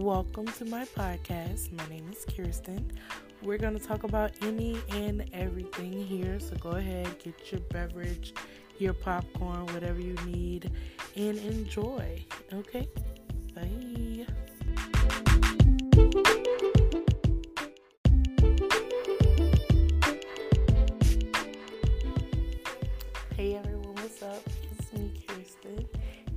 [0.00, 1.72] Welcome to my podcast.
[1.72, 2.90] My name is Kirsten.
[3.42, 6.40] We're going to talk about any and everything here.
[6.40, 8.32] So go ahead, get your beverage,
[8.78, 10.70] your popcorn, whatever you need,
[11.16, 12.24] and enjoy.
[12.50, 12.88] Okay?
[13.54, 14.24] Bye.
[23.36, 24.42] Hey everyone, what's up?
[24.78, 25.86] It's me, Kirsten.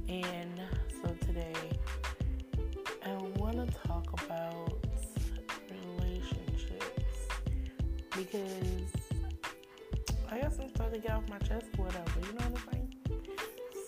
[0.10, 0.53] And
[8.34, 8.90] because
[10.32, 12.96] I got some stuff to get off my chest, whatever, you know what I'm saying?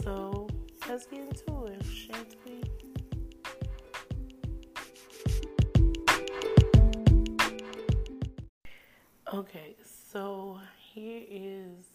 [0.03, 0.47] So
[0.87, 2.61] let's get into it, shan't we?
[9.33, 9.75] Okay,
[10.11, 10.59] so
[10.93, 11.85] here is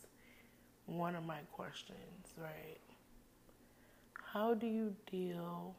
[0.87, 1.98] one of my questions,
[2.37, 2.81] right?
[4.33, 5.77] How do you deal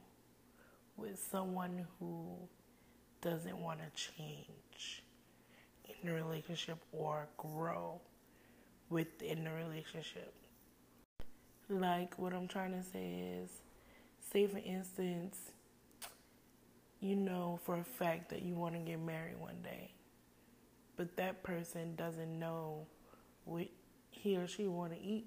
[0.96, 2.48] with someone who
[3.22, 5.04] doesn't want to change
[5.86, 8.00] in the relationship or grow
[8.90, 10.34] within the relationship?
[11.70, 13.50] Like, what I'm trying to say is,
[14.32, 15.38] say for instance,
[17.00, 19.92] you know for a fact that you want to get married one day,
[20.98, 22.86] but that person doesn't know
[23.46, 23.68] what
[24.12, 25.26] he or she want to eat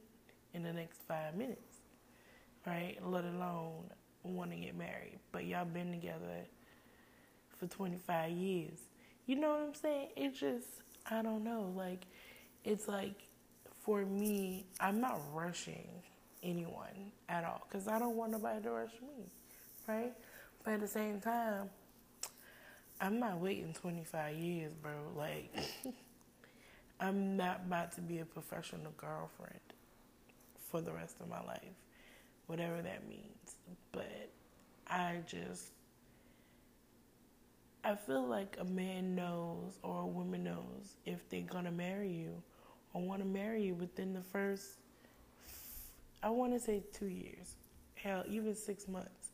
[0.52, 1.78] in the next five minutes,
[2.66, 2.96] right?
[3.04, 3.90] Let alone
[4.22, 5.18] want to get married.
[5.32, 6.46] But y'all been together
[7.58, 8.78] for 25 years.
[9.26, 10.08] You know what I'm saying?
[10.16, 10.68] It just,
[11.10, 11.72] I don't know.
[11.74, 12.06] Like,
[12.64, 13.14] it's like,
[13.82, 15.88] for me, I'm not rushing
[16.42, 19.24] anyone at all because I don't want nobody to rush me,
[19.88, 20.12] right?
[20.62, 21.70] But at the same time,
[23.00, 24.92] I'm not waiting 25 years, bro.
[25.16, 25.54] Like,
[27.00, 29.60] I'm not about to be a professional girlfriend
[30.70, 31.60] for the rest of my life,
[32.46, 33.56] whatever that means.
[33.92, 34.30] But
[34.86, 35.72] I just,
[37.84, 42.42] I feel like a man knows or a woman knows if they're gonna marry you
[42.94, 44.64] or want to marry you within the first,
[46.22, 47.56] I want to say two years,
[47.94, 49.32] hell, even six months.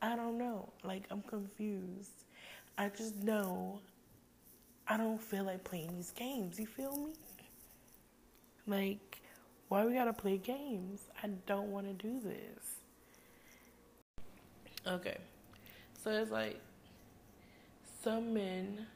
[0.00, 0.72] I don't know.
[0.82, 2.24] Like, I'm confused.
[2.78, 3.80] I just know
[4.88, 6.58] I don't feel like playing these games.
[6.58, 7.12] You feel me?
[8.66, 9.20] Like,
[9.68, 11.02] why we gotta play games?
[11.22, 12.76] I don't want to do this.
[14.86, 15.18] Okay,
[16.02, 16.58] so it's like
[18.02, 18.86] some men,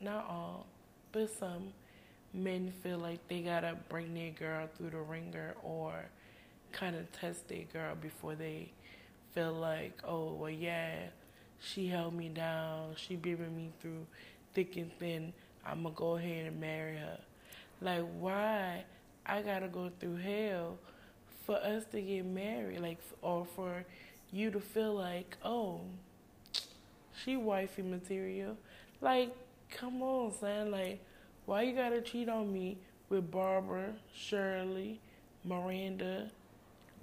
[0.00, 0.66] not all,
[1.12, 1.72] but some
[2.32, 5.92] men feel like they gotta bring their girl through the ringer or
[6.72, 8.70] kind of test their girl before they
[9.34, 10.94] feel like, oh, well, yeah,
[11.60, 14.06] she held me down, she bringing me through
[14.54, 15.32] thick and thin,
[15.66, 17.18] I'm gonna go ahead and marry her.
[17.80, 18.84] Like, why
[19.26, 20.78] I gotta go through hell
[21.44, 22.80] for us to get married?
[22.80, 23.84] Like, or for
[24.32, 25.80] you to feel like, oh,
[27.22, 28.56] she wifey material.
[29.00, 29.34] Like,
[29.70, 30.70] come on, son.
[30.70, 31.04] Like,
[31.46, 35.00] why you gotta cheat on me with Barbara, Shirley,
[35.44, 36.30] Miranda,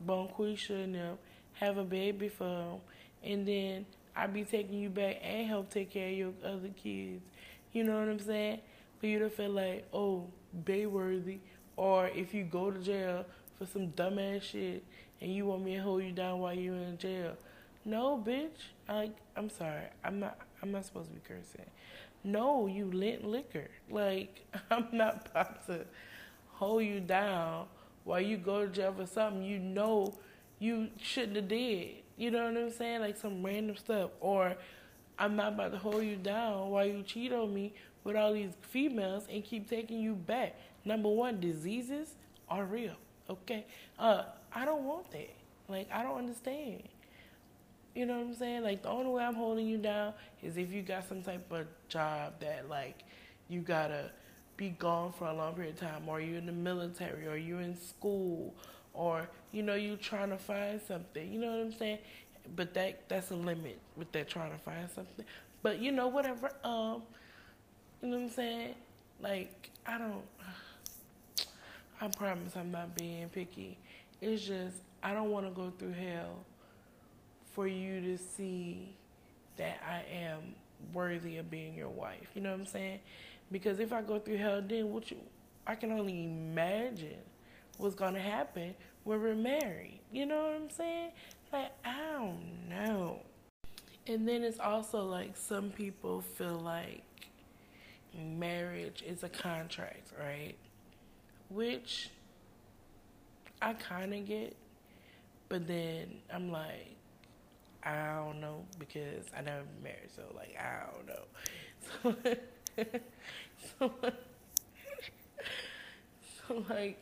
[0.06, 1.18] Bonquisha, and them,
[1.54, 2.80] have a baby for them,
[3.24, 3.86] and then
[4.16, 7.22] I be taking you back and help take care of your other kids.
[7.72, 8.60] You know what I'm saying?
[9.00, 10.26] For you to feel like, oh,
[10.66, 11.40] Bayworthy,
[11.78, 13.26] or if you go to jail
[13.58, 14.84] for some dumbass shit
[15.22, 17.38] and you want me to hold you down while you're in jail.
[17.84, 18.50] No, bitch.
[18.88, 19.86] Like, I'm sorry.
[20.04, 20.38] I'm not.
[20.62, 21.66] I'm not supposed to be cursing.
[22.24, 23.70] No, you lent liquor.
[23.90, 25.86] Like, I'm not about to
[26.50, 27.66] hold you down
[28.04, 30.14] while you go to jail for something you know
[30.60, 31.96] you shouldn't have did.
[32.18, 33.02] You know what I'm saying?
[33.02, 34.12] Like some random stuff.
[34.20, 34.56] Or
[35.18, 38.52] I'm not about to hold you down while you cheat on me with all these
[38.70, 40.56] females and keep taking you back.
[40.86, 42.16] Number one, diseases
[42.48, 42.96] are real.
[43.30, 43.66] Okay?
[43.98, 45.34] Uh, I don't want that.
[45.68, 46.84] Like, I don't understand.
[47.94, 48.64] You know what I'm saying?
[48.64, 51.68] Like, the only way I'm holding you down is if you got some type of
[51.90, 53.04] job that, like,
[53.50, 54.12] you gotta
[54.56, 57.62] be gone for a long period of time, or you're in the military, or you're
[57.62, 58.56] in school,
[58.94, 61.32] or you know you trying to find something.
[61.32, 62.00] You know what I'm saying?
[62.56, 65.26] But that that's a limit with that trying to find something.
[65.62, 66.52] But you know whatever.
[66.64, 67.04] Um,
[68.02, 68.76] you know what I'm saying?
[69.22, 70.24] Like I don't.
[72.00, 73.78] I promise I'm not being picky.
[74.22, 76.46] It's just I don't want to go through hell
[77.54, 78.96] for you to see
[79.58, 80.56] that I am
[80.94, 82.28] worthy of being your wife.
[82.34, 83.00] You know what I'm saying?
[83.52, 85.18] Because if I go through hell, then what you?
[85.68, 87.20] I can only imagine
[87.78, 90.00] what's gonna happen when we're married.
[90.12, 91.12] You know what I'm saying?
[91.52, 93.20] Like I don't know.
[94.08, 97.04] And then it's also like some people feel like
[98.18, 100.56] marriage is a contract, right?
[101.50, 102.10] Which
[103.62, 104.56] I kind of get,
[105.50, 106.96] but then I'm like,
[107.84, 112.16] I don't know because I never been married, so like I don't know.
[113.80, 113.92] So, so,
[116.48, 116.98] so like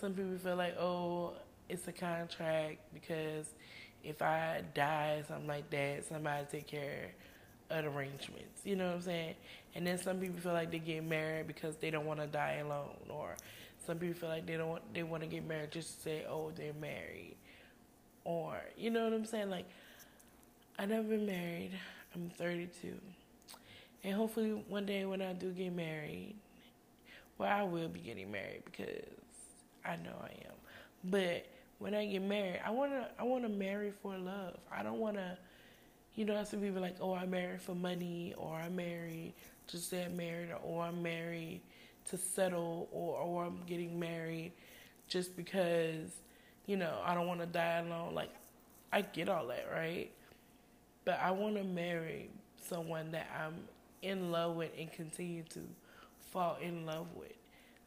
[0.00, 1.34] some people feel like, oh,
[1.68, 3.46] it's a contract because
[4.04, 7.10] if I die, something like that, somebody take care
[7.70, 8.60] of the arrangements.
[8.64, 9.34] You know what I'm saying?
[9.74, 12.62] And then some people feel like they get married because they don't want to die
[12.64, 13.36] alone, or
[13.86, 16.24] some people feel like they don't want, they want to get married just to say,
[16.28, 17.36] oh, they're married,
[18.24, 19.50] or you know what I'm saying?
[19.50, 19.66] Like,
[20.78, 21.72] I never been married.
[22.14, 22.94] I'm 32,
[24.04, 26.36] and hopefully one day when I do get married,
[27.38, 29.04] well, I will be getting married because
[29.84, 30.54] I know I am.
[31.04, 31.46] But
[31.78, 34.58] when I get married, I wanna I wanna marry for love.
[34.72, 35.38] I don't wanna,
[36.14, 39.34] you know, some people like, oh, I married for money, or I married
[39.68, 41.60] to stay married, or I'm married
[42.10, 44.52] to settle, or or I'm getting married
[45.08, 46.10] just because,
[46.66, 48.14] you know, I don't want to die alone.
[48.14, 48.30] Like,
[48.92, 50.10] I get all that, right?
[51.06, 52.30] But I want to marry
[52.68, 53.54] someone that I'm
[54.02, 55.60] in love with and continue to
[56.32, 57.32] fall in love with.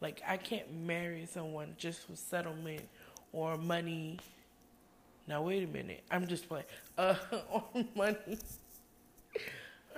[0.02, 2.84] Like I can't marry someone just for settlement
[3.34, 4.20] or money.
[5.28, 6.66] Now wait a minute, I'm just playing.
[7.00, 7.16] Uh,
[7.52, 7.64] or
[7.96, 8.38] money,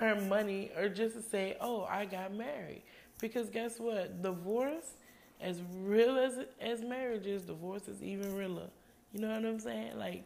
[0.01, 2.83] or money, or just to say, oh, I got married.
[3.19, 4.21] Because guess what?
[4.21, 4.94] Divorce,
[5.39, 8.69] as real as as marriage is, divorce is even realer.
[9.13, 9.97] You know what I'm saying?
[9.97, 10.24] Like,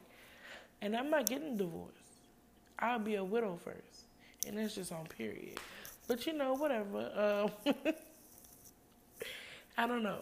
[0.81, 2.04] and I'm not getting divorced.
[2.79, 4.05] I'll be a widow first,
[4.47, 5.59] and that's just on period.
[6.07, 7.49] But you know, whatever.
[7.65, 7.73] Um,
[9.77, 10.19] I don't know.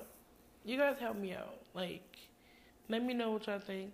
[0.65, 1.55] You guys help me out.
[1.73, 2.17] Like,
[2.89, 3.91] let me know what y'all think.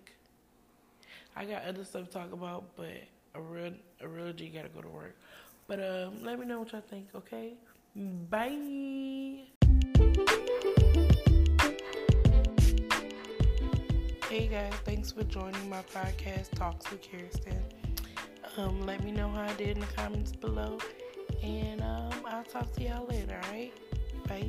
[1.36, 3.02] I got other stuff to talk about, but
[3.36, 5.16] a real a real G gotta go to work.
[5.68, 7.08] But um, let me know what y'all think.
[7.16, 7.54] Okay,
[8.30, 9.46] bye.
[14.28, 17.64] Hey guys, thanks for joining my podcast, Talks with Kirsten.
[18.60, 20.80] Um, let me know how I did in the comments below,
[21.42, 23.40] and um, I'll talk to y'all later.
[23.46, 23.72] All right,
[24.28, 24.44] bye.